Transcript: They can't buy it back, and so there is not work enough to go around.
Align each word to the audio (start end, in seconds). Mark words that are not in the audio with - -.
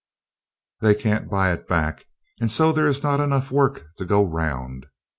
They 0.79 0.95
can't 0.95 1.29
buy 1.29 1.51
it 1.51 1.67
back, 1.67 2.07
and 2.39 2.51
so 2.51 2.71
there 2.71 2.87
is 2.87 3.03
not 3.03 3.19
work 3.51 3.77
enough 3.77 3.85
to 3.97 4.05
go 4.05 4.27
around. 4.27 4.87